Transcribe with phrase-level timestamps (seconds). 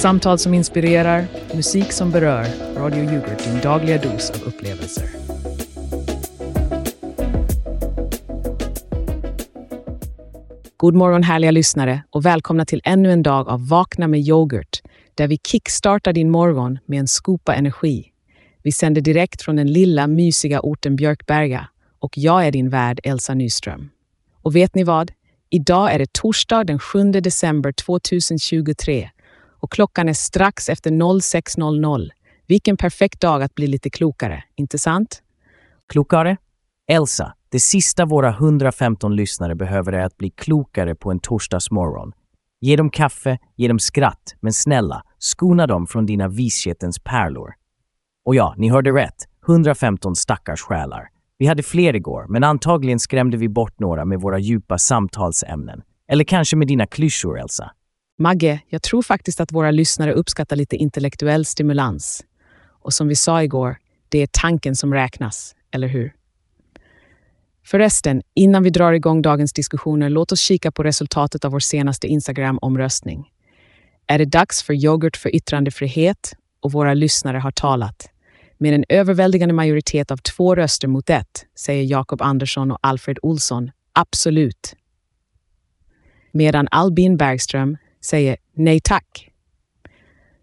[0.00, 2.46] Samtal som inspirerar, musik som berör.
[2.76, 5.04] Radio Yoghurt, din dagliga dos av upplevelser.
[10.76, 14.82] God morgon härliga lyssnare och välkomna till ännu en dag av Vakna med yoghurt
[15.14, 18.04] där vi kickstartar din morgon med en skopa energi.
[18.62, 23.34] Vi sänder direkt från den lilla mysiga orten Björkberga och jag är din värd Elsa
[23.34, 23.90] Nyström.
[24.42, 25.12] Och vet ni vad?
[25.50, 29.10] Idag är det torsdag den 7 december 2023
[29.60, 32.08] och klockan är strax efter 06.00.
[32.46, 35.22] Vilken perfekt dag att bli lite klokare, inte sant?
[35.88, 36.36] Klokare?
[36.90, 42.12] Elsa, det sista våra 115 lyssnare behöver är att bli klokare på en torsdagsmorgon.
[42.60, 47.50] Ge dem kaffe, ge dem skratt, men snälla, skona dem från dina vishetens pärlor.
[48.24, 49.14] Och ja, ni hörde rätt.
[49.48, 51.08] 115 stackars själar.
[51.38, 55.82] Vi hade fler igår, men antagligen skrämde vi bort några med våra djupa samtalsämnen.
[56.08, 57.70] Eller kanske med dina klyschor, Elsa.
[58.22, 62.24] Magge, jag tror faktiskt att våra lyssnare uppskattar lite intellektuell stimulans.
[62.82, 63.76] Och som vi sa igår,
[64.08, 66.12] det är tanken som räknas, eller hur?
[67.64, 72.06] Förresten, innan vi drar igång dagens diskussioner, låt oss kika på resultatet av vår senaste
[72.06, 73.30] Instagram-omröstning.
[74.06, 76.32] Är det dags för yoghurt för yttrandefrihet?
[76.60, 78.10] Och våra lyssnare har talat.
[78.58, 83.70] Med en överväldigande majoritet av två röster mot ett, säger Jakob Andersson och Alfred Olsson,
[83.92, 84.74] absolut.
[86.32, 89.30] Medan Albin Bergström säger nej tack.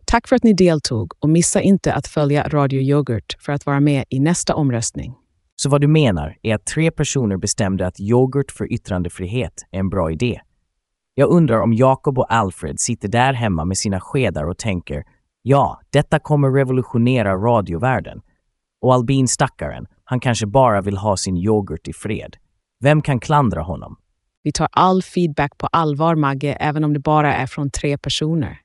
[0.05, 3.79] Tack för att ni deltog och missa inte att följa Radio Yoghurt för att vara
[3.79, 5.15] med i nästa omröstning.
[5.55, 9.89] Så vad du menar är att tre personer bestämde att yoghurt för yttrandefrihet är en
[9.89, 10.41] bra idé.
[11.15, 15.03] Jag undrar om Jakob och Alfred sitter där hemma med sina skedar och tänker
[15.41, 18.21] ja, detta kommer revolutionera radiovärlden.
[18.81, 22.37] Och Albin stackaren, han kanske bara vill ha sin yoghurt i fred.
[22.83, 23.97] Vem kan klandra honom?
[24.47, 28.59] Vi tar all feedback på allvar, Magge, även om det bara är från tre personer.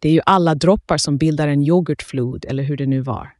[0.00, 3.32] Det är ju alla droppar som bildar en yoghurtflod, eller hur det nu var.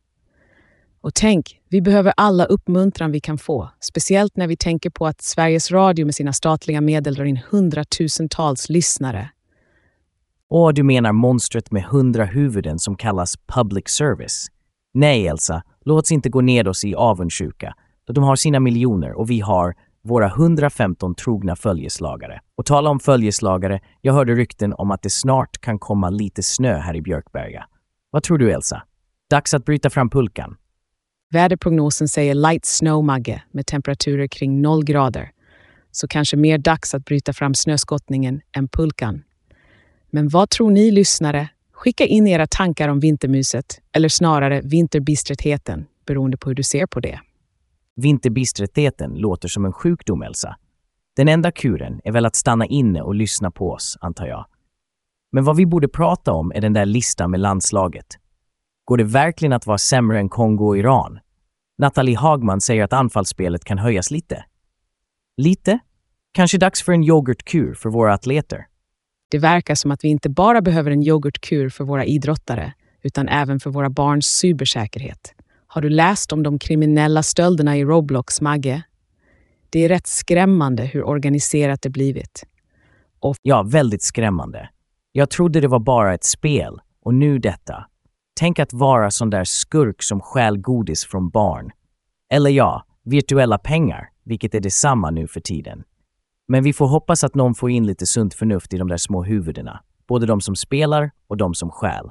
[1.01, 5.23] Och tänk, vi behöver alla uppmuntran vi kan få, speciellt när vi tänker på att
[5.23, 9.31] Sveriges Radio med sina statliga medel drar in hundratusentals lyssnare.
[10.49, 14.47] Åh, du menar monstret med hundra huvuden som kallas public service?
[14.95, 17.75] Nej, Elsa, låt oss inte gå ned oss i avundsjuka,
[18.07, 22.41] de har sina miljoner och vi har våra 115 trogna följeslagare.
[22.57, 26.79] Och tala om följeslagare, jag hörde rykten om att det snart kan komma lite snö
[26.79, 27.67] här i Björkberga.
[28.11, 28.83] Vad tror du, Elsa?
[29.31, 30.57] Dags att bryta fram pulkan.
[31.31, 35.31] Väderprognosen säger light snow, Magge, med temperaturer kring noll grader.
[35.91, 39.23] Så kanske mer dags att bryta fram snöskottningen än pulkan.
[40.11, 41.49] Men vad tror ni lyssnare?
[41.73, 47.01] Skicka in era tankar om vintermuset, eller snarare vinterbistrettheten, beroende på hur du ser på
[47.01, 47.21] det.
[48.01, 50.57] Vinterbistrettheten låter som en sjukdom, Elsa.
[51.17, 54.47] Den enda kuren är väl att stanna inne och lyssna på oss, antar jag.
[55.33, 58.07] Men vad vi borde prata om är den där listan med landslaget.
[58.85, 61.19] Går det verkligen att vara sämre än Kongo och Iran?
[61.79, 64.45] Nathalie Hagman säger att anfallsspelet kan höjas lite.
[65.37, 65.79] Lite?
[66.33, 68.67] Kanske dags för en yoghurtkur för våra atleter.
[69.31, 72.73] Det verkar som att vi inte bara behöver en yoghurtkur för våra idrottare,
[73.03, 75.35] utan även för våra barns cybersäkerhet.
[75.73, 78.83] Har du läst om de kriminella stölderna i Roblox, Magge?
[79.71, 82.45] Det är rätt skrämmande hur organiserat det blivit.
[83.21, 84.69] Och ja, väldigt skrämmande.
[85.13, 87.87] Jag trodde det var bara ett spel, och nu detta.
[88.41, 91.71] Tänk att vara sån där skurk som stjäl godis från barn.
[92.33, 95.83] Eller ja, virtuella pengar, vilket är detsamma nu för tiden.
[96.49, 99.23] Men vi får hoppas att någon får in lite sunt förnuft i de där små
[99.25, 99.81] huvudena.
[100.09, 102.11] Både de som spelar och de som stjäl.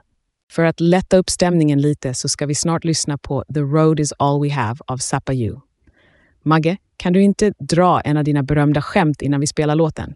[0.51, 4.13] För att lätta upp stämningen lite så ska vi snart lyssna på The Road is
[4.19, 5.59] all we have av Zappa You.
[6.43, 10.13] Magge, kan du inte dra en av dina berömda skämt innan vi spelar låten?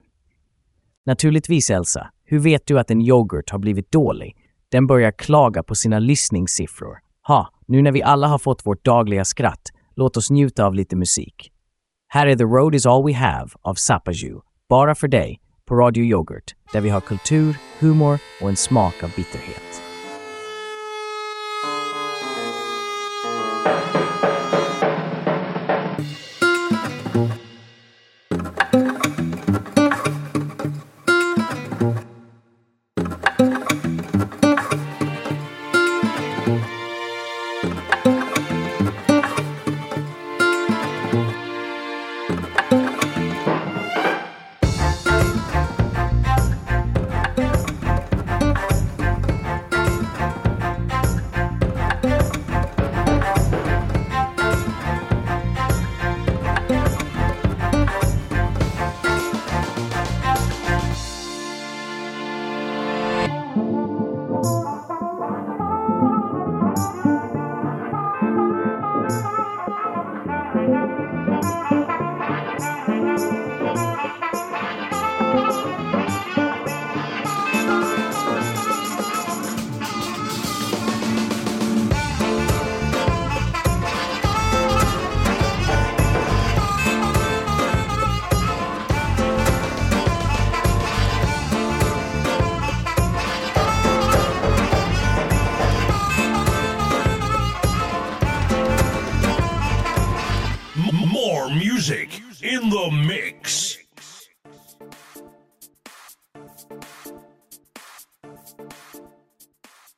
[1.06, 2.10] Naturligtvis, Elsa.
[2.26, 4.36] Hur vet du att en yoghurt har blivit dålig?
[4.70, 6.98] Den börjar klaga på sina lyssningssiffror.
[7.28, 10.96] Ha, nu när vi alla har fått vårt dagliga skratt, låt oss njuta av lite
[10.96, 11.52] musik.
[12.08, 15.76] Här är The Road is all we have av Zappa You, bara för dig, på
[15.76, 19.93] Radio Yoghurt, där vi har kultur, humor och en smak av bitterhet.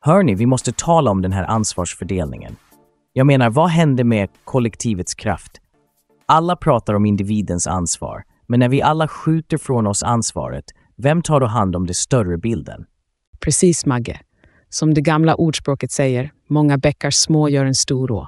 [0.05, 2.55] Hörni, vi måste tala om den här ansvarsfördelningen.
[3.13, 5.51] Jag menar, vad händer med kollektivets kraft?
[6.25, 10.65] Alla pratar om individens ansvar, men när vi alla skjuter från oss ansvaret,
[10.97, 12.85] vem tar då hand om den större bilden?
[13.39, 14.19] Precis, Magge.
[14.69, 18.27] Som det gamla ordspråket säger, många bäckar små gör en stor å.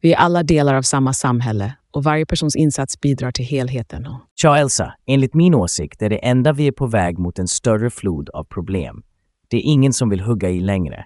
[0.00, 4.08] Vi är alla delar av samma samhälle och varje persons insats bidrar till helheten.
[4.40, 7.90] Tja Elsa, enligt min åsikt är det enda vi är på väg mot en större
[7.90, 9.02] flod av problem.
[9.54, 11.04] Det är ingen som vill hugga i längre.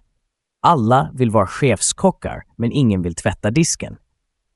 [0.62, 3.96] Alla vill vara chefskockar, men ingen vill tvätta disken.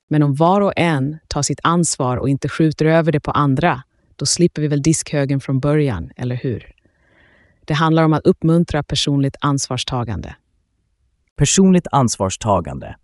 [0.09, 3.83] Men om var och en tar sitt ansvar och inte skjuter över det på andra,
[4.15, 6.71] då slipper vi väl diskhögen från början, eller hur?
[7.65, 10.35] Det handlar om att uppmuntra personligt ansvarstagande.
[11.35, 12.95] Personligt ansvarstagande.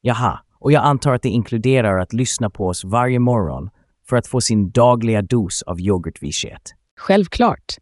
[0.00, 3.70] Jaha, och jag antar att det inkluderar att lyssna på oss varje morgon
[4.08, 6.74] för att få sin dagliga dos av yoghurtvishet.
[6.96, 7.76] Självklart.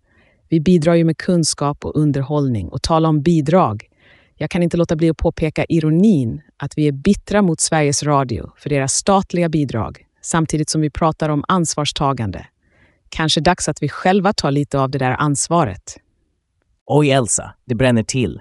[0.52, 3.88] Vi bidrar ju med kunskap och underhållning och tala om bidrag.
[4.34, 8.50] Jag kan inte låta bli att påpeka ironin att vi är bittra mot Sveriges Radio
[8.56, 12.46] för deras statliga bidrag samtidigt som vi pratar om ansvarstagande.
[13.08, 15.96] Kanske dags att vi själva tar lite av det där ansvaret.
[16.86, 18.40] Oj Elsa, det bränner till.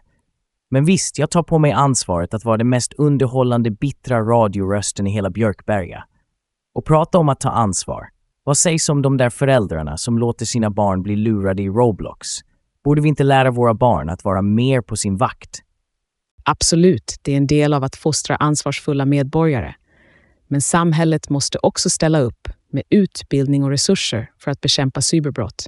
[0.69, 5.11] Men visst, jag tar på mig ansvaret att vara den mest underhållande bittra radiorösten i
[5.11, 6.03] hela Björkberga.
[6.75, 8.09] Och prata om att ta ansvar.
[8.43, 12.27] Vad sägs om de där föräldrarna som låter sina barn bli lurade i Roblox?
[12.83, 15.61] Borde vi inte lära våra barn att vara mer på sin vakt?
[16.43, 19.75] Absolut, det är en del av att fostra ansvarsfulla medborgare.
[20.47, 25.67] Men samhället måste också ställa upp med utbildning och resurser för att bekämpa cyberbrott.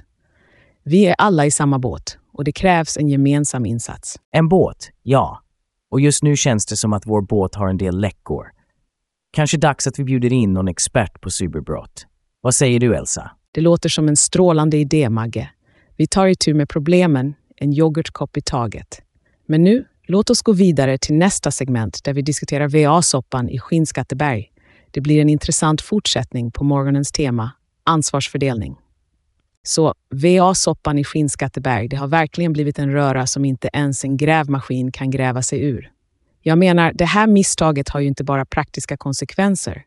[0.82, 4.16] Vi är alla i samma båt och det krävs en gemensam insats.
[4.30, 5.42] En båt, ja.
[5.90, 8.46] Och just nu känns det som att vår båt har en del läckor.
[9.32, 12.06] Kanske dags att vi bjuder in någon expert på cyberbrott.
[12.44, 13.30] Vad säger du, Elsa?
[13.52, 15.50] Det låter som en strålande idé, Magge.
[15.96, 19.02] Vi tar itu med problemen, en yoghurtkopp i taget.
[19.46, 24.52] Men nu, låt oss gå vidare till nästa segment där vi diskuterar VA-soppan i Skinnskatteberg.
[24.90, 27.50] Det blir en intressant fortsättning på morgonens tema,
[27.84, 28.76] ansvarsfördelning.
[29.62, 34.92] Så VA-soppan i Skinnskatteberg, det har verkligen blivit en röra som inte ens en grävmaskin
[34.92, 35.90] kan gräva sig ur.
[36.42, 39.84] Jag menar, det här misstaget har ju inte bara praktiska konsekvenser,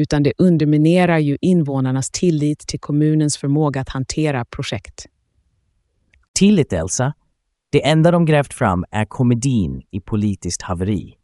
[0.00, 5.06] utan det underminerar ju invånarnas tillit till kommunens förmåga att hantera projekt.
[6.34, 7.12] Tillit, Elsa?
[7.72, 11.14] Det enda de grävt fram är komedin i politiskt haveri.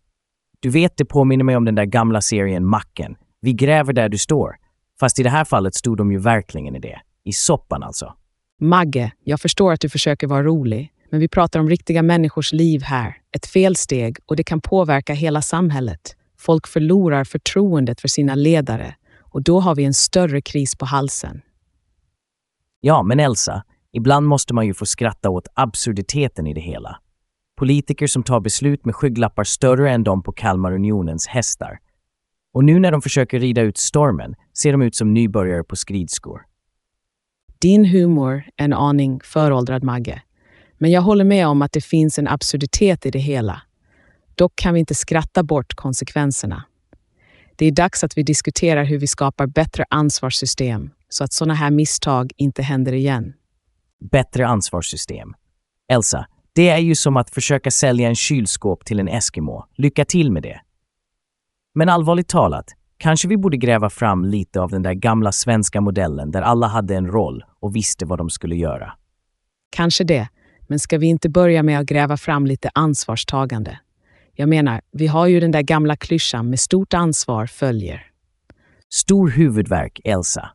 [0.61, 3.17] Du vet, det påminner mig om den där gamla serien Macken.
[3.41, 4.57] Vi gräver där du står.
[5.01, 7.01] Fast i det här fallet stod de ju verkligen i det.
[7.25, 8.15] I soppan alltså.
[8.61, 12.83] Magge, jag förstår att du försöker vara rolig, men vi pratar om riktiga människors liv
[12.83, 13.17] här.
[13.37, 16.16] Ett felsteg och det kan påverka hela samhället.
[16.39, 21.43] Folk förlorar förtroendet för sina ledare och då har vi en större kris på halsen.
[22.81, 26.97] Ja, men Elsa, ibland måste man ju få skratta åt absurditeten i det hela.
[27.57, 31.79] Politiker som tar beslut med skygglappar större än de på Kalmar Unionens hästar.
[32.53, 36.43] Och nu när de försöker rida ut stormen ser de ut som nybörjare på skridskor.
[37.59, 40.23] Din humor är en aning föråldrad, Magge.
[40.79, 43.63] Men jag håller med om att det finns en absurditet i det hela.
[44.39, 46.65] Dock kan vi inte skratta bort konsekvenserna.
[47.57, 51.71] Det är dags att vi diskuterar hur vi skapar bättre ansvarssystem så att sådana här
[51.71, 53.33] misstag inte händer igen.
[54.11, 55.35] Bättre ansvarssystem.
[55.89, 59.65] Elsa, det är ju som att försöka sälja en kylskåp till en Eskimo.
[59.77, 60.61] Lycka till med det.
[61.75, 62.67] Men allvarligt talat,
[62.97, 66.97] kanske vi borde gräva fram lite av den där gamla svenska modellen där alla hade
[66.97, 68.93] en roll och visste vad de skulle göra.
[69.71, 70.29] Kanske det,
[70.61, 73.79] men ska vi inte börja med att gräva fram lite ansvarstagande?
[74.39, 78.07] Jag menar, vi har ju den där gamla klyschan med stort ansvar följer.
[78.95, 80.51] Stor huvudvärk, Elsa.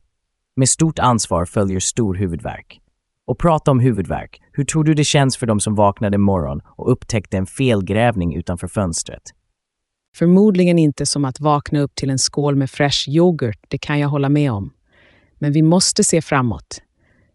[0.55, 2.81] Med stort ansvar följer stor huvudvärk.
[3.27, 6.91] Och prata om huvudvärk, hur tror du det känns för de som vaknade morgon och
[6.91, 9.21] upptäckte en felgrävning utanför fönstret?
[10.15, 14.09] Förmodligen inte som att vakna upp till en skål med fresh yoghurt, det kan jag
[14.09, 14.73] hålla med om.
[15.39, 16.81] Men vi måste se framåt.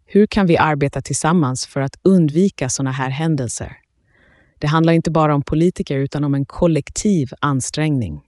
[0.05, 3.77] Hur kan vi arbeta tillsammans för att undvika sådana här händelser?
[4.59, 8.23] Det handlar inte bara om politiker utan om en kollektiv ansträngning.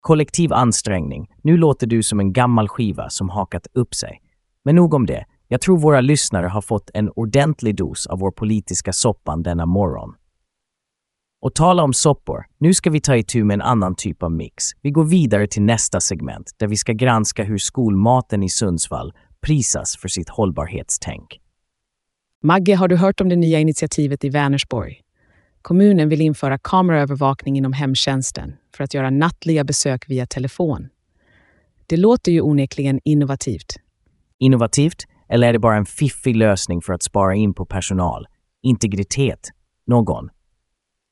[0.00, 1.28] Kollektiv ansträngning.
[1.42, 4.22] Nu låter du som en gammal skiva som hakat upp sig.
[4.64, 5.24] Men nog om det.
[5.48, 10.14] Jag tror våra lyssnare har fått en ordentlig dos av vår politiska soppan denna morgon.
[11.42, 14.64] Och tala om soppor, nu ska vi ta itu med en annan typ av mix.
[14.82, 19.96] Vi går vidare till nästa segment där vi ska granska hur skolmaten i Sundsvall prisas
[19.96, 21.40] för sitt hållbarhetstänk.
[22.42, 25.00] Magge, har du hört om det nya initiativet i Vänersborg?
[25.62, 30.88] Kommunen vill införa kameraövervakning inom hemtjänsten för att göra nattliga besök via telefon.
[31.86, 33.76] Det låter ju onekligen innovativt.
[34.38, 35.06] Innovativt?
[35.28, 38.26] Eller är det bara en fiffig lösning för att spara in på personal?
[38.62, 39.50] Integritet?
[39.86, 40.28] Någon?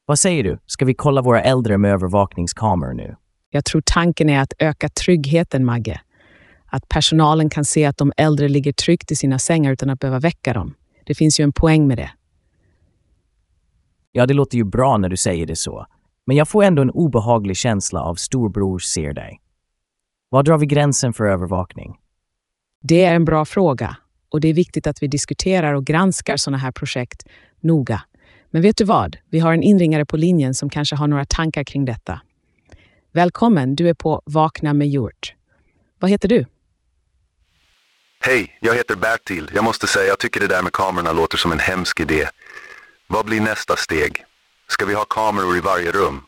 [0.06, 0.58] Vad säger du?
[0.66, 3.16] Ska vi kolla våra äldre med övervakningskameror nu?
[3.50, 6.00] Jag tror tanken är att öka tryggheten, Magge.
[6.66, 10.20] Att personalen kan se att de äldre ligger tryggt i sina sängar utan att behöva
[10.20, 10.74] väcka dem.
[11.06, 12.10] Det finns ju en poäng med det.
[14.12, 15.86] Ja, det låter ju bra när du säger det så.
[16.26, 19.40] Men jag får ändå en obehaglig känsla av storbror ser dig.
[20.28, 21.96] Var drar vi gränsen för övervakning?
[22.82, 23.96] Det är en bra fråga
[24.28, 27.26] och det är viktigt att vi diskuterar och granskar sådana här projekt
[27.60, 28.02] noga.
[28.50, 29.16] Men vet du vad?
[29.30, 32.20] Vi har en inringare på linjen som kanske har några tankar kring detta.
[33.12, 35.34] Välkommen, du är på Vakna med Hjort.
[35.98, 36.46] Vad heter du?
[38.20, 39.50] Hej, jag heter Bertil.
[39.54, 42.28] Jag måste säga, jag tycker det där med kamerorna låter som en hemsk idé.
[43.10, 44.24] Vad blir nästa steg?
[44.68, 46.20] Ska vi ha kameror i varje rum?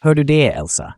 [0.00, 0.94] Hör du det, Elsa?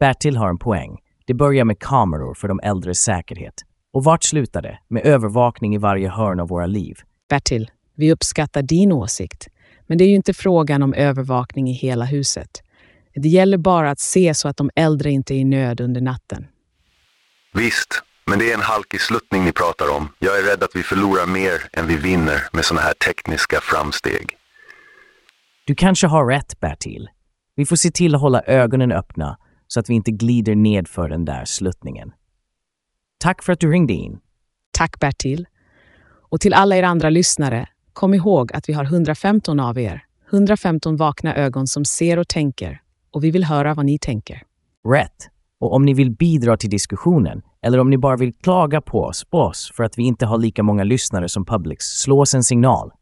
[0.00, 0.98] Bertil har en poäng.
[1.26, 3.54] Det börjar med kameror för de äldres säkerhet.
[3.92, 4.78] Och vart slutar det?
[4.88, 6.96] Med övervakning i varje hörn av våra liv.
[7.28, 9.48] Bertil, vi uppskattar din åsikt.
[9.86, 12.62] Men det är ju inte frågan om övervakning i hela huset.
[13.14, 16.46] Det gäller bara att se så att de äldre inte är i nöd under natten.
[17.54, 20.08] Visst, men det är en halkig sluttning ni pratar om.
[20.18, 24.36] Jag är rädd att vi förlorar mer än vi vinner med sådana här tekniska framsteg.
[25.66, 27.08] Du kanske har rätt, Bertil.
[27.54, 31.08] Vi får se till att hålla ögonen öppna så att vi inte glider ned för
[31.08, 32.12] den där sluttningen.
[33.18, 34.18] Tack för att du ringde in.
[34.78, 35.46] Tack Bertil.
[36.30, 40.04] Och till alla er andra lyssnare, kom ihåg att vi har 115 av er.
[40.30, 42.80] 115 vakna ögon som ser och tänker.
[43.10, 44.42] Och vi vill höra vad ni tänker.
[44.88, 45.28] Rätt.
[45.60, 49.24] Och om ni vill bidra till diskussionen, eller om ni bara vill klaga på oss,
[49.24, 52.44] på oss för att vi inte har lika många lyssnare som Publix, slå oss en
[52.44, 52.92] signal.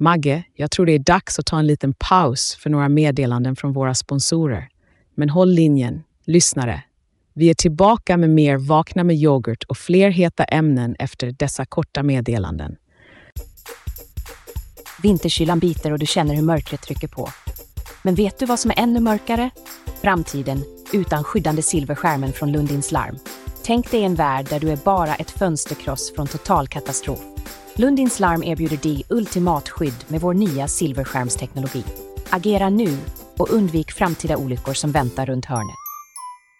[0.00, 3.72] Magge, jag tror det är dags att ta en liten paus för några meddelanden från
[3.72, 4.68] våra sponsorer.
[5.14, 6.82] Men håll linjen, lyssnare.
[7.34, 12.02] Vi är tillbaka med mer Vakna med yoghurt och fler heta ämnen efter dessa korta
[12.02, 12.76] meddelanden.
[15.02, 17.28] Vinterkylan biter och du känner hur mörkret trycker på.
[18.02, 19.50] Men vet du vad som är ännu mörkare?
[20.02, 23.18] Framtiden utan skyddande silverskärmen från Lundins Larm.
[23.64, 27.20] Tänk dig en värld där du är bara ett fönsterkross från total katastrof.
[27.80, 31.84] Lundins Larm erbjuder dig ultimat skydd med vår nya silverskärmsteknologi.
[32.30, 32.98] Agera nu
[33.36, 35.76] och undvik framtida olyckor som väntar runt hörnet.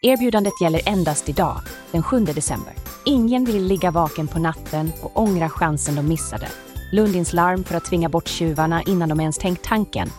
[0.03, 1.61] Erbjudandet gäller endast idag,
[1.91, 2.73] den 7 december.
[3.05, 6.49] Ingen vill ligga vaken på natten och ångra chansen de missade.
[6.93, 10.11] Lundins larm för att tvinga bort tjuvarna innan de ens tänkt tanken.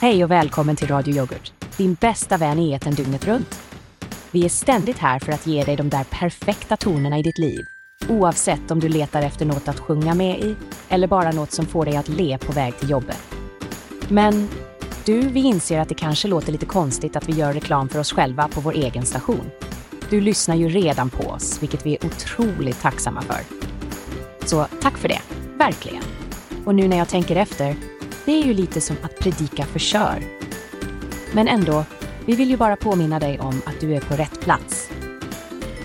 [0.00, 3.67] Hej och välkommen till Radio Yoghurt, din bästa vän i etern dygnet runt.
[4.30, 7.66] Vi är ständigt här för att ge dig de där perfekta tonerna i ditt liv.
[8.08, 10.56] Oavsett om du letar efter något att sjunga med i
[10.88, 13.34] eller bara något som får dig att le på väg till jobbet.
[14.08, 14.48] Men
[15.04, 18.12] du, vi inser att det kanske låter lite konstigt att vi gör reklam för oss
[18.12, 19.50] själva på vår egen station.
[20.10, 23.40] Du lyssnar ju redan på oss, vilket vi är otroligt tacksamma för.
[24.46, 25.20] Så tack för det,
[25.56, 26.02] verkligen.
[26.64, 27.76] Och nu när jag tänker efter,
[28.24, 30.22] det är ju lite som att predika för kör.
[31.32, 31.84] Men ändå,
[32.28, 34.90] vi vill ju bara påminna dig om att du är på rätt plats.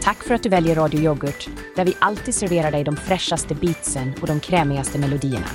[0.01, 4.13] Tack för att du väljer Radio Yoghurt, där vi alltid serverar dig de fräschaste beatsen
[4.21, 5.45] och de krämigaste melodierna.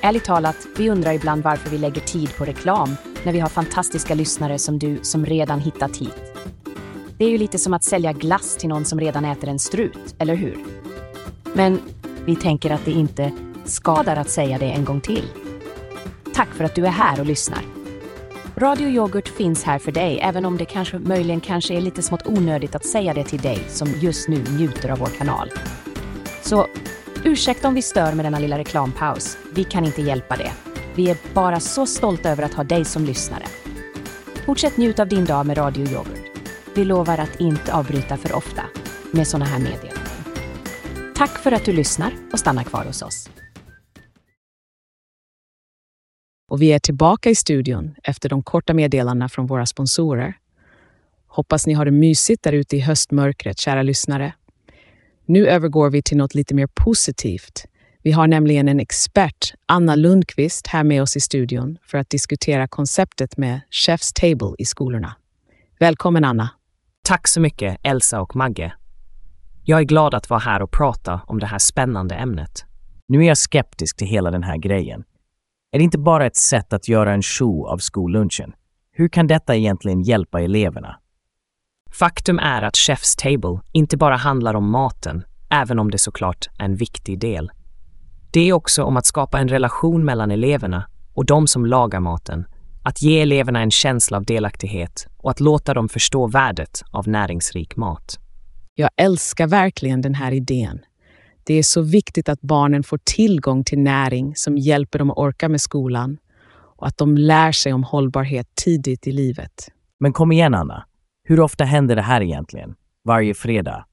[0.00, 4.14] Ärligt talat, vi undrar ibland varför vi lägger tid på reklam när vi har fantastiska
[4.14, 6.36] lyssnare som du som redan hittat hit.
[7.18, 10.14] Det är ju lite som att sälja glass till någon som redan äter en strut,
[10.18, 10.58] eller hur?
[11.54, 11.80] Men
[12.24, 13.32] vi tänker att det inte
[13.64, 15.24] skadar att säga det en gång till.
[16.34, 17.81] Tack för att du är här och lyssnar.
[18.56, 22.26] Radio Yoghurt finns här för dig, även om det kanske möjligen kanske är lite smått
[22.26, 25.50] onödigt att säga det till dig som just nu njuter av vår kanal.
[26.42, 26.66] Så
[27.24, 29.38] ursäkta om vi stör med denna lilla reklampaus.
[29.54, 30.52] Vi kan inte hjälpa det.
[30.94, 33.44] Vi är bara så stolta över att ha dig som lyssnare.
[34.46, 36.40] Fortsätt njuta av din dag med Radio Yoghurt.
[36.74, 38.62] Vi lovar att inte avbryta för ofta
[39.10, 40.02] med sådana här meddelanden.
[41.14, 43.28] Tack för att du lyssnar och stannar kvar hos oss.
[46.52, 50.34] Och vi är tillbaka i studion efter de korta meddelandena från våra sponsorer.
[51.26, 54.34] Hoppas ni har det mysigt där ute i höstmörkret, kära lyssnare.
[55.26, 57.64] Nu övergår vi till något lite mer positivt.
[58.02, 62.68] Vi har nämligen en expert, Anna Lundqvist, här med oss i studion för att diskutera
[62.68, 65.16] konceptet med Chef's Table i skolorna.
[65.80, 66.50] Välkommen Anna!
[67.04, 68.72] Tack så mycket, Elsa och Magge.
[69.64, 72.64] Jag är glad att vara här och prata om det här spännande ämnet.
[73.08, 75.04] Nu är jag skeptisk till hela den här grejen.
[75.74, 78.52] Är det inte bara ett sätt att göra en show av skollunchen?
[78.92, 80.98] Hur kan detta egentligen hjälpa eleverna?
[81.90, 86.64] Faktum är att Chef's Table inte bara handlar om maten, även om det såklart är
[86.64, 87.50] en viktig del.
[88.32, 92.46] Det är också om att skapa en relation mellan eleverna och de som lagar maten,
[92.82, 97.76] att ge eleverna en känsla av delaktighet och att låta dem förstå värdet av näringsrik
[97.76, 98.18] mat.
[98.74, 100.80] Jag älskar verkligen den här idén.
[101.44, 105.48] Det är så viktigt att barnen får tillgång till näring som hjälper dem att orka
[105.48, 106.18] med skolan
[106.76, 109.68] och att de lär sig om hållbarhet tidigt i livet.
[110.00, 110.86] Men kom igen Anna,
[111.24, 112.74] hur ofta händer det här egentligen?
[113.04, 113.86] Varje fredag?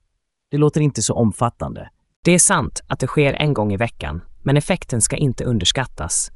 [0.51, 1.89] Det låter inte så omfattande.
[2.23, 6.31] Det är sant att det sker en gång i veckan, men effekten ska inte underskattas.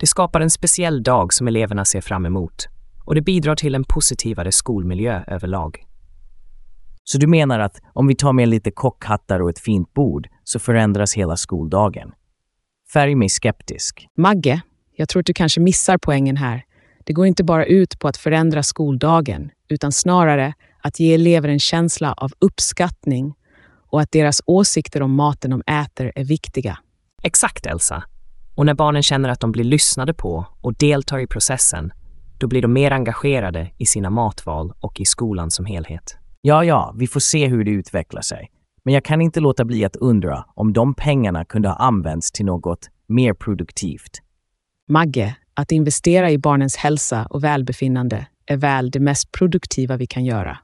[0.00, 2.68] Det skapar en speciell dag som eleverna ser fram emot
[3.04, 5.89] och det bidrar till en positivare skolmiljö överlag.
[7.04, 10.58] Så du menar att om vi tar med lite kockhattar och ett fint bord så
[10.58, 12.12] förändras hela skoldagen?
[12.92, 14.06] Färg mig skeptisk.
[14.16, 14.60] Magge,
[14.96, 16.64] jag tror att du kanske missar poängen här.
[17.04, 21.58] Det går inte bara ut på att förändra skoldagen, utan snarare att ge elever en
[21.58, 23.34] känsla av uppskattning
[23.90, 26.78] och att deras åsikter om maten de äter är viktiga.
[27.22, 28.04] Exakt, Elsa.
[28.54, 31.92] Och när barnen känner att de blir lyssnade på och deltar i processen,
[32.38, 36.19] då blir de mer engagerade i sina matval och i skolan som helhet.
[36.42, 38.50] Ja, ja, vi får se hur det utvecklar sig.
[38.84, 42.46] Men jag kan inte låta bli att undra om de pengarna kunde ha använts till
[42.46, 44.20] något mer produktivt.
[44.88, 50.24] Magge, att investera i barnens hälsa och välbefinnande är väl det mest produktiva vi kan
[50.24, 50.58] göra.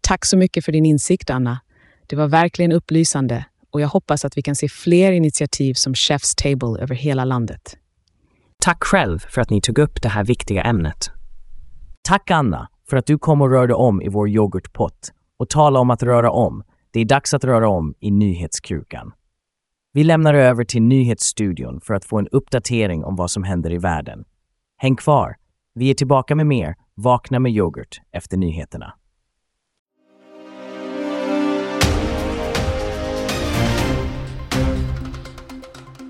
[0.00, 1.60] Tack så mycket för din insikt, Anna.
[2.06, 6.34] Det var verkligen upplysande och jag hoppas att vi kan se fler initiativ som Chef's
[6.42, 7.76] Table över hela landet.
[8.58, 11.10] Tack själv för att ni tog upp det här viktiga ämnet.
[12.02, 15.12] Tack Anna för att du kom och rörde om i vår yoghurtpott.
[15.38, 16.62] Och tala om att röra om.
[16.90, 19.12] Det är dags att röra om i nyhetskrukan.
[19.92, 23.78] Vi lämnar över till nyhetsstudion för att få en uppdatering om vad som händer i
[23.78, 24.24] världen.
[24.76, 25.36] Häng kvar.
[25.74, 28.94] Vi är tillbaka med mer Vakna med yoghurt efter nyheterna.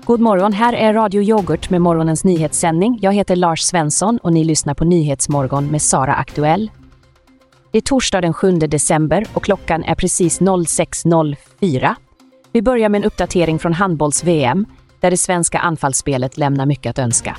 [0.07, 2.99] God morgon, här är Radio Yoghurt med morgonens nyhetssändning.
[3.01, 6.71] Jag heter Lars Svensson och ni lyssnar på Nyhetsmorgon med Sara Aktuell.
[7.71, 11.95] Det är torsdag den 7 december och klockan är precis 06.04.
[12.51, 14.65] Vi börjar med en uppdatering från handbolls-VM
[14.99, 17.37] där det svenska anfallsspelet lämnar mycket att önska.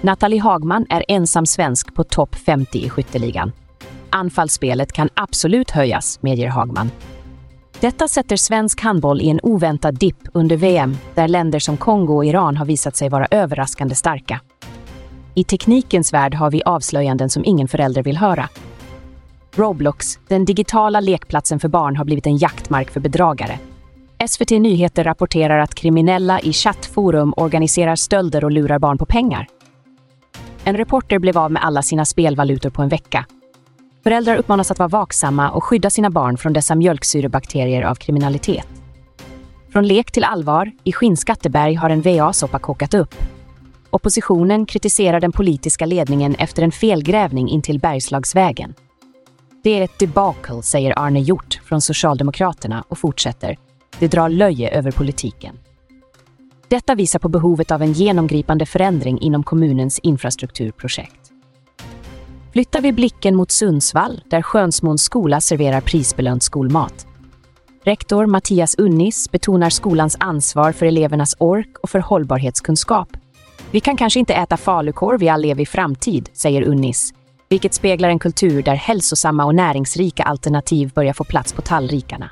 [0.00, 3.52] Nathalie Hagman är ensam svensk på topp 50 i skytteligan.
[4.10, 6.90] Anfallsspelet kan absolut höjas, medger Hagman.
[7.80, 12.24] Detta sätter svensk handboll i en oväntad dipp under VM där länder som Kongo och
[12.24, 14.40] Iran har visat sig vara överraskande starka.
[15.34, 18.48] I teknikens värld har vi avslöjanden som ingen förälder vill höra.
[19.56, 23.58] Roblox, den digitala lekplatsen för barn, har blivit en jaktmark för bedragare.
[24.28, 29.48] SVT Nyheter rapporterar att kriminella i chattforum organiserar stölder och lurar barn på pengar.
[30.64, 33.26] En reporter blev av med alla sina spelvalutor på en vecka
[34.06, 38.66] Föräldrar uppmanas att vara vaksamma och skydda sina barn från dessa mjölksyrebakterier av kriminalitet.
[39.72, 43.14] Från lek till allvar, i Skinnskatteberg har en VA-soppa kokat upp.
[43.90, 48.74] Oppositionen kritiserar den politiska ledningen efter en felgrävning intill Bergslagsvägen.
[49.62, 53.56] Det är ett debacle, säger Arne Hjort från Socialdemokraterna och fortsätter.
[53.98, 55.58] Det drar löje över politiken.
[56.68, 61.25] Detta visar på behovet av en genomgripande förändring inom kommunens infrastrukturprojekt.
[62.56, 67.06] Flyttar vi blicken mot Sundsvall, där Skönsmåns skola serverar prisbelönt skolmat.
[67.84, 73.08] Rektor Mattias Unnis betonar skolans ansvar för elevernas ork och för hållbarhetskunskap.
[73.70, 77.14] Vi kan kanske inte äta falukorv i all evig framtid, säger Unnis,
[77.48, 82.30] vilket speglar en kultur där hälsosamma och näringsrika alternativ börjar få plats på tallrikarna.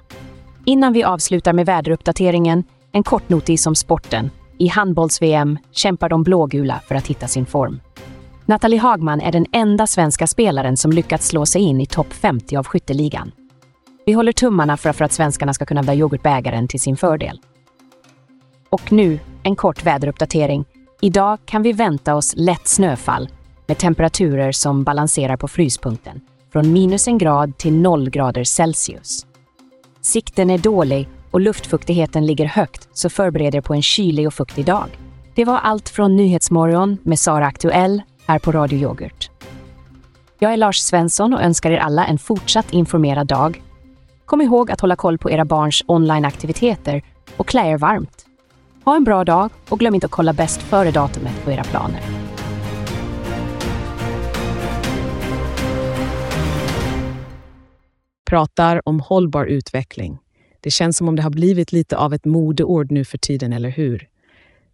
[0.65, 4.31] Innan vi avslutar med väderuppdateringen, en kort notis om sporten.
[4.59, 7.81] I handbolls-VM kämpar de blågula för att hitta sin form.
[8.47, 12.57] Nathalie Hagman är den enda svenska spelaren som lyckats slå sig in i topp 50
[12.57, 13.33] av skytteligan.
[14.07, 17.41] Vi håller tummarna för att svenskarna ska kunna vända yoghurtbägaren till sin fördel.
[18.71, 20.65] Och nu, en kort väderuppdatering.
[21.01, 23.29] Idag kan vi vänta oss lätt snöfall
[23.67, 26.21] med temperaturer som balanserar på fryspunkten,
[26.53, 29.27] från minus en grad till noll grader Celsius.
[30.01, 34.65] Sikten är dålig och luftfuktigheten ligger högt, så förbered er på en kylig och fuktig
[34.65, 34.89] dag.
[35.35, 39.31] Det var allt från Nyhetsmorgon med Sara Aktuell här på Radio Yoghurt.
[40.39, 43.63] Jag är Lars Svensson och önskar er alla en fortsatt informerad dag.
[44.25, 47.03] Kom ihåg att hålla koll på era barns onlineaktiviteter
[47.37, 48.27] och klä er varmt.
[48.85, 52.01] Ha en bra dag och glöm inte att kolla bäst före-datumet på era planer.
[58.31, 60.19] Pratar om hållbar utveckling.
[60.61, 63.71] Det känns som om det har blivit lite av ett modeord nu för tiden, eller
[63.71, 64.09] hur?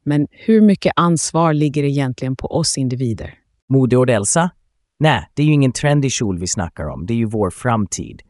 [0.03, 3.40] Men hur mycket ansvar ligger egentligen på oss individer?
[3.73, 4.51] Modeord Elsa?
[4.99, 8.23] Nej, det är ju ingen trendig kjol vi snackar om, det är ju vår framtid.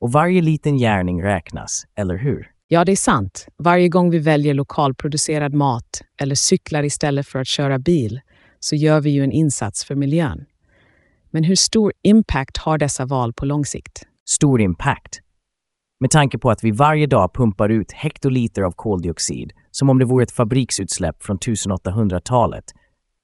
[0.00, 2.50] Och varje liten gärning räknas, eller hur?
[2.68, 3.46] Ja, det är sant.
[3.58, 8.20] Varje gång vi väljer lokalproducerad mat eller cyklar istället för att köra bil
[8.60, 10.44] så gör vi ju en insats för miljön.
[11.30, 14.02] Men hur stor impact har dessa val på lång sikt?
[14.24, 15.20] Stor impact.
[16.00, 20.04] Med tanke på att vi varje dag pumpar ut hektoliter av koldioxid som om det
[20.04, 22.64] vore ett fabriksutsläpp från 1800-talet.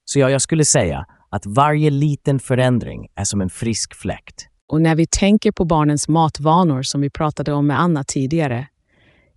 [0.05, 4.47] Så ja, jag skulle säga att varje liten förändring är som en frisk fläkt.
[4.67, 8.67] Och när vi tänker på barnens matvanor som vi pratade om med Anna tidigare,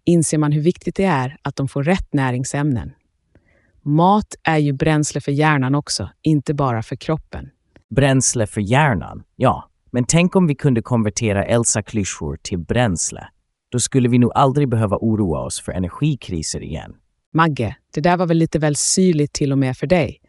[0.04, 2.92] inser man hur viktigt det är att de får rätt näringsämnen.
[3.82, 7.50] Mat är ju bränsle för hjärnan också, inte bara för kroppen.
[7.90, 9.70] Bränsle för hjärnan, ja.
[9.90, 13.28] Men tänk om vi kunde konvertera Elsa-klyschor till bränsle.
[13.68, 16.94] Då skulle vi nog aldrig behöva oroa oss för energikriser igen.
[17.34, 20.20] Magge, det där var väl lite väl syrligt till och med för dig.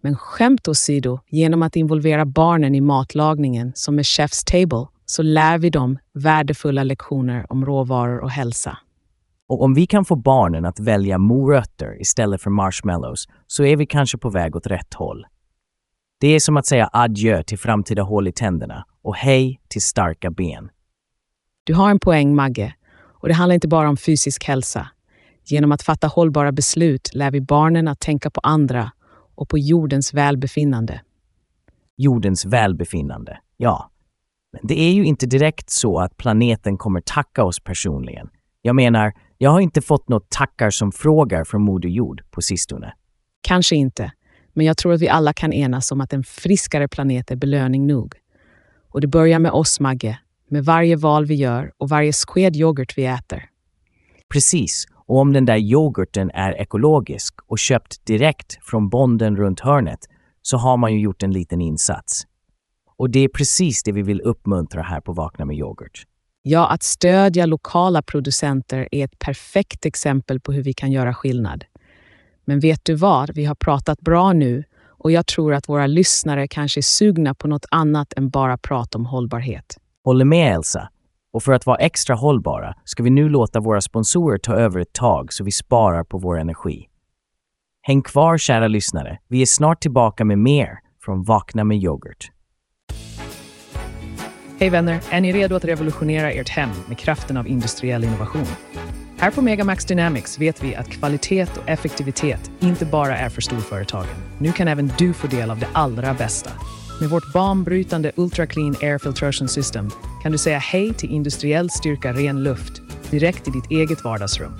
[0.00, 5.58] Men skämt åsido, genom att involvera barnen i matlagningen, som med Chef's Table, så lär
[5.58, 8.78] vi dem värdefulla lektioner om råvaror och hälsa.
[9.48, 13.86] Och om vi kan få barnen att välja morötter istället för marshmallows så är vi
[13.86, 15.26] kanske på väg åt rätt håll.
[16.20, 20.30] Det är som att säga adjö till framtida hål i tänderna och hej till starka
[20.30, 20.70] ben.
[21.64, 22.74] Du har en poäng, Magge.
[23.20, 24.88] Och det handlar inte bara om fysisk hälsa.
[25.44, 28.92] Genom att fatta hållbara beslut lär vi barnen att tänka på andra
[29.38, 31.00] och på jordens välbefinnande.
[31.96, 33.90] Jordens välbefinnande, ja.
[34.52, 38.28] Men det är ju inte direkt så att planeten kommer tacka oss personligen.
[38.62, 42.94] Jag menar, jag har inte fått något tackar som frågar från Moder Jord på sistone.
[43.40, 44.12] Kanske inte,
[44.52, 47.86] men jag tror att vi alla kan enas om att en friskare planet är belöning
[47.86, 48.14] nog.
[48.88, 52.98] Och det börjar med oss, Magge, med varje val vi gör och varje sked yoghurt
[52.98, 53.44] vi äter.
[54.32, 59.98] Precis, och om den där yoghurten är ekologisk och köpt direkt från bonden runt hörnet
[60.42, 62.26] så har man ju gjort en liten insats.
[62.96, 66.04] Och det är precis det vi vill uppmuntra här på Vakna med yoghurt.
[66.42, 71.64] Ja, att stödja lokala producenter är ett perfekt exempel på hur vi kan göra skillnad.
[72.44, 73.34] Men vet du vad?
[73.34, 77.48] Vi har pratat bra nu och jag tror att våra lyssnare kanske är sugna på
[77.48, 79.76] något annat än bara prat om hållbarhet.
[80.04, 80.88] Håller med Elsa.
[81.32, 84.92] Och för att vara extra hållbara ska vi nu låta våra sponsorer ta över ett
[84.92, 86.88] tag så vi sparar på vår energi.
[87.82, 92.30] Häng kvar kära lyssnare, vi är snart tillbaka med mer från Vakna med yoghurt.
[94.60, 95.00] Hej vänner!
[95.10, 98.46] Är ni redo att revolutionera ert hem med kraften av industriell innovation?
[99.18, 104.16] Här på Megamax Dynamics vet vi att kvalitet och effektivitet inte bara är för storföretagen.
[104.38, 106.50] Nu kan även du få del av det allra bästa.
[107.00, 109.90] Med vårt banbrytande Ultra Clean Air Filtration System
[110.22, 114.52] kan du säga hej till industriell styrka ren luft direkt i ditt eget vardagsrum.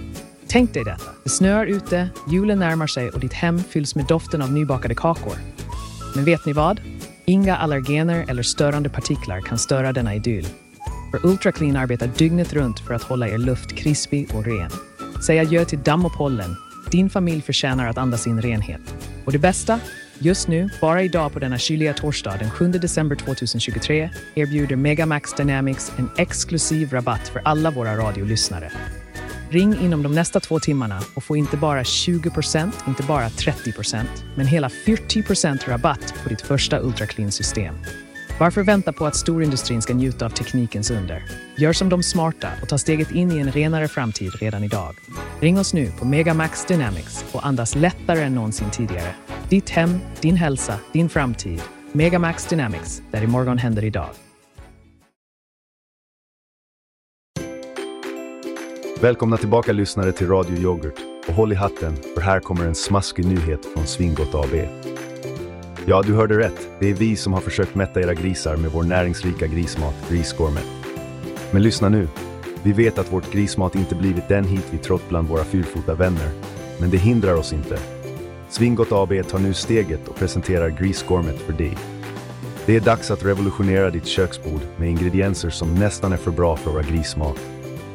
[0.49, 1.11] Tänk dig detta.
[1.25, 5.37] Det snöar ute, julen närmar sig och ditt hem fylls med doften av nybakade kakor.
[6.15, 6.81] Men vet ni vad?
[7.25, 10.47] Inga allergener eller störande partiklar kan störa denna idyll.
[11.11, 14.71] För Ultra Clean arbetar dygnet runt för att hålla er luft krispig och ren.
[15.27, 16.57] Säg adjö till damm och pollen.
[16.91, 18.95] Din familj förtjänar att andas in renhet.
[19.25, 19.81] Och det bästa?
[20.21, 25.93] Just nu, bara idag på denna kyliga torsdag den 7 december 2023 erbjuder Megamax Dynamics
[25.99, 28.71] en exklusiv rabatt för alla våra radiolyssnare.
[29.51, 34.05] Ring inom de nästa två timmarna och få inte bara 20% inte bara 30%
[34.37, 37.75] men hela 40% rabatt på ditt första UltraClean-system.
[38.41, 41.23] Varför vänta på att storindustrin ska njuta av teknikens under?
[41.57, 44.95] Gör som de smarta och ta steget in i en renare framtid redan idag.
[45.41, 49.15] Ring oss nu på Megamax Dynamics och andas lättare än någonsin tidigare.
[49.49, 51.63] Ditt hem, din hälsa, din framtid.
[51.93, 54.09] Megamax Dynamics, där imorgon händer idag.
[59.01, 61.01] Välkomna tillbaka lyssnare till Radio Yoghurt.
[61.29, 64.55] Och håll i hatten, för här kommer en smaskig nyhet från Svingott AB.
[65.91, 66.69] Ja, du hörde rätt.
[66.81, 70.67] Det är vi som har försökt mätta era grisar med vår näringsrika grismat, Grisgourmet.
[71.51, 72.09] Men lyssna nu.
[72.63, 76.31] Vi vet att vårt grismat inte blivit den hit vi trott bland våra fyrfota vänner.
[76.81, 77.79] Men det hindrar oss inte.
[78.49, 81.77] Svingott AB tar nu steget och presenterar Grisgourmet för dig.
[82.67, 86.71] Det är dags att revolutionera ditt köksbord med ingredienser som nästan är för bra för
[86.71, 87.39] våra grismat.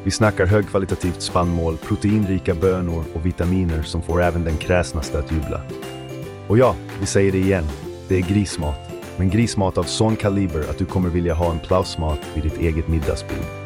[0.04, 5.60] Vi snackar högkvalitativt spannmål, proteinrika bönor och vitaminer som får även den kräsnaste att jubla.
[6.48, 7.64] Och ja, vi säger det igen.
[8.08, 8.90] Det är grismat.
[9.16, 12.88] Men grismat av sån kaliber att du kommer vilja ha en plausmat vid ditt eget
[12.88, 13.64] middagsbord.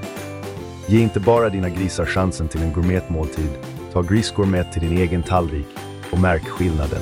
[0.86, 3.50] Ge inte bara dina grisar chansen till en gourmetmåltid.
[3.92, 5.66] Ta Grisgourmet till din egen tallrik
[6.12, 7.00] och märk skillnaden.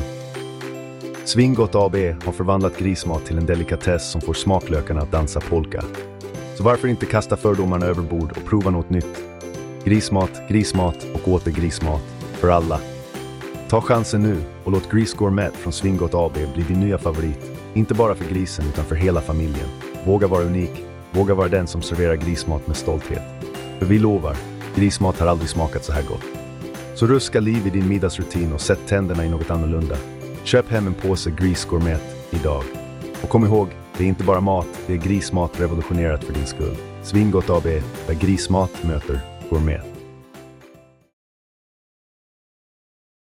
[1.25, 5.85] Svingott AB har förvandlat grismat till en delikatess som får smaklökarna att dansa polka.
[6.57, 9.23] Så varför inte kasta fördomarna över bord och prova något nytt?
[9.85, 12.03] Grismat, grismat och åter grismat.
[12.33, 12.81] För alla.
[13.69, 17.51] Ta chansen nu och låt Gris Gourmet från Svingott AB bli din nya favorit.
[17.75, 19.69] Inte bara för grisen utan för hela familjen.
[20.05, 20.85] Våga vara unik.
[21.13, 23.23] Våga vara den som serverar grismat med stolthet.
[23.79, 24.37] För vi lovar,
[24.75, 26.25] grismat har aldrig smakat så här gott.
[26.95, 29.97] Så ruska liv i din middagsrutin och sätt tänderna i något annorlunda.
[30.45, 32.63] Köp hem en påse Gris Gourmet idag.
[33.23, 36.77] Och kom ihåg, Det är inte bara mat, det är grismat revolutionerat för din skull.
[37.03, 37.65] Svingott AB,
[38.07, 39.96] där grismat möter gourmet.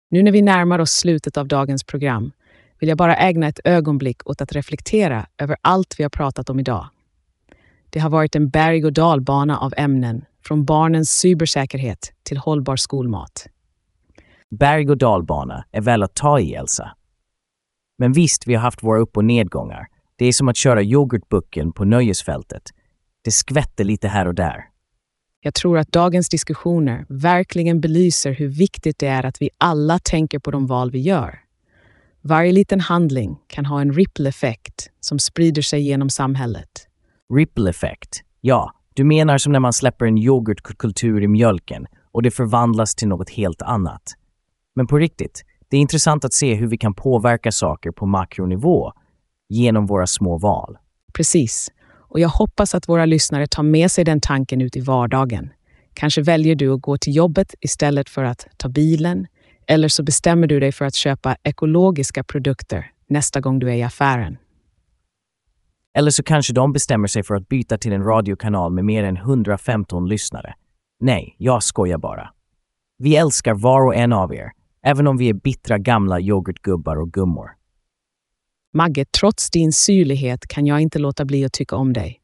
[0.08, 2.32] Nu när vi närmar oss slutet av dagens program
[2.78, 6.60] vill jag bara ägna ett ögonblick åt att reflektera över allt vi har pratat om
[6.60, 6.88] idag.
[7.90, 13.46] Det har varit en berg och dalbana av ämnen, från barnens cybersäkerhet till hållbar skolmat.
[14.50, 16.96] Berg och dalbana är väl att ta i, Elsa.
[17.98, 19.86] Men visst, vi har haft våra upp och nedgångar.
[20.16, 22.62] Det är som att köra yoghurtbucken på nöjesfältet.
[23.24, 24.64] Det skvätter lite här och där.
[25.46, 30.38] Jag tror att dagens diskussioner verkligen belyser hur viktigt det är att vi alla tänker
[30.38, 31.38] på de val vi gör.
[32.22, 36.88] Varje liten handling kan ha en ripple-effekt som sprider sig genom samhället.
[37.34, 38.22] Ripple effect.
[38.40, 43.08] Ja, du menar som när man släpper en yoghurtkultur i mjölken och det förvandlas till
[43.08, 44.02] något helt annat.
[44.74, 48.92] Men på riktigt, det är intressant att se hur vi kan påverka saker på makronivå
[49.48, 50.78] genom våra små val.
[51.12, 51.70] Precis.
[52.08, 55.50] Och jag hoppas att våra lyssnare tar med sig den tanken ut i vardagen.
[55.94, 59.26] Kanske väljer du att gå till jobbet istället för att ta bilen.
[59.66, 63.82] Eller så bestämmer du dig för att köpa ekologiska produkter nästa gång du är i
[63.82, 64.38] affären.
[65.98, 69.16] Eller så kanske de bestämmer sig för att byta till en radiokanal med mer än
[69.16, 70.54] 115 lyssnare.
[71.00, 72.30] Nej, jag skojar bara.
[72.98, 74.50] Vi älskar var och en av er,
[74.82, 77.55] även om vi är bittra gamla yoghurtgubbar och gummor.
[78.76, 82.20] Magge, trots din syrlighet kan jag inte låta bli att tycka om dig.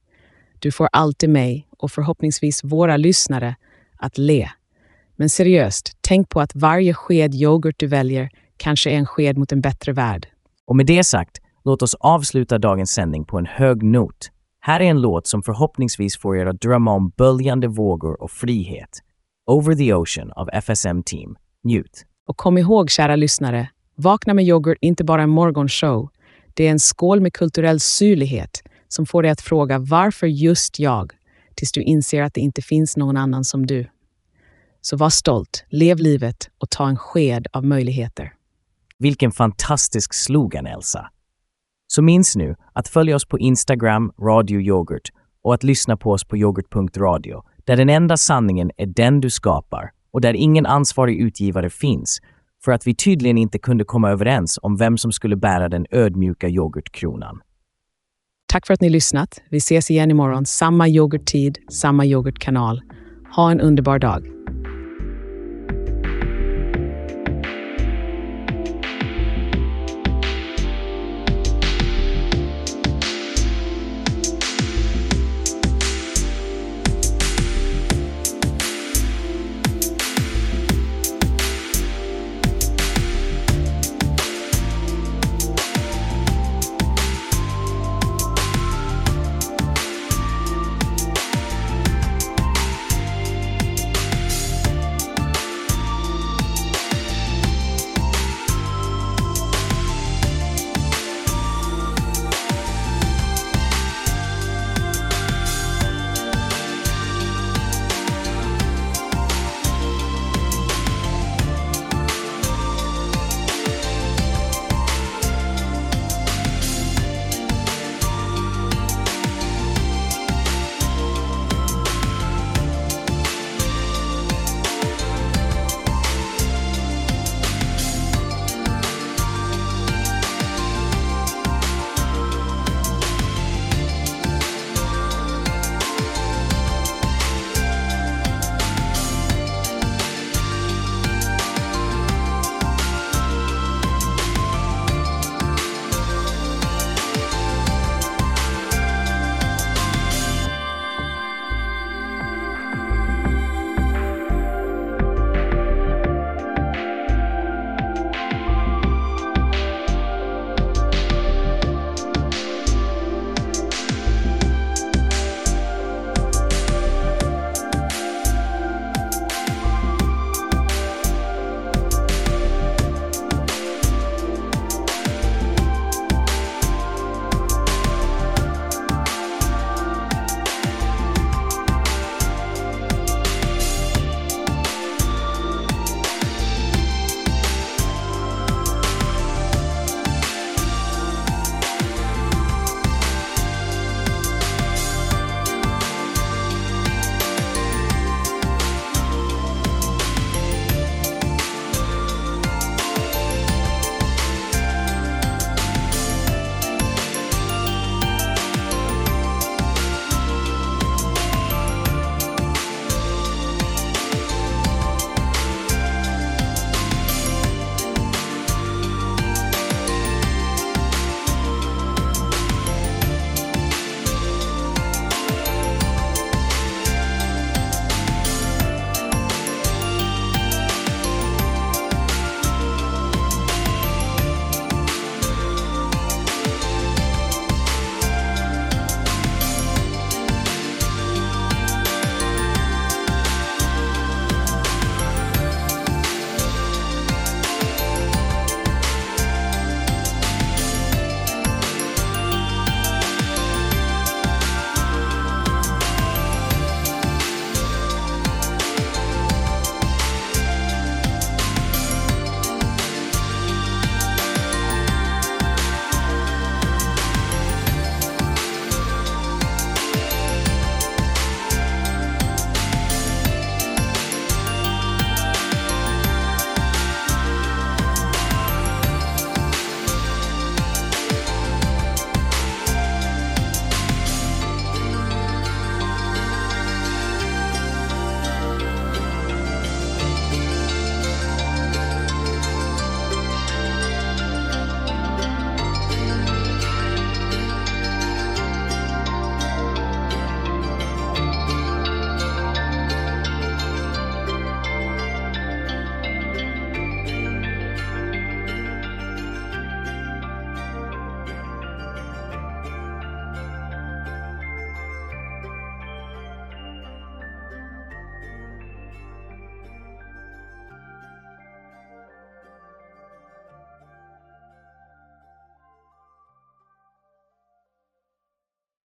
[0.59, 3.57] Du får alltid mig, och förhoppningsvis våra lyssnare,
[3.97, 4.49] att le.
[5.17, 9.53] Men seriöst, tänk på att varje sked yoghurt du väljer kanske är en sked mot
[9.53, 10.27] en bättre värld.
[10.67, 14.31] Och med det sagt, låt oss avsluta dagens sändning på en hög not.
[14.61, 18.99] Här är en låt som förhoppningsvis får er att drömma om böljande vågor och frihet.
[19.47, 21.37] Over the Ocean av FSM Team.
[21.65, 22.05] Njut!
[22.29, 26.11] Och kom ihåg, kära lyssnare, Vakna med yoghurt inte bara en morgonshow.
[26.55, 31.13] Det är en skål med kulturell syrlighet som får dig att fråga varför just jag,
[31.55, 33.87] tills du inser att det inte finns någon annan som du.
[34.81, 38.33] Så var stolt, lev livet och ta en sked av möjligheter.
[38.99, 41.11] Vilken fantastisk slogan, Elsa!
[41.87, 45.11] Så minns nu att följa oss på Instagram, Radio Yoghurt,
[45.43, 49.93] och att lyssna på oss på yoghurt.radio, där den enda sanningen är den du skapar
[50.13, 52.21] och där ingen ansvarig utgivare finns,
[52.65, 56.49] för att vi tydligen inte kunde komma överens om vem som skulle bära den ödmjuka
[56.49, 57.41] yoghurtkronan.
[58.53, 59.43] Tack för att ni lyssnat.
[59.51, 62.83] Vi ses igen imorgon, samma yoghurttid, samma yoghurtkanal.
[63.37, 64.42] Ha en underbar dag.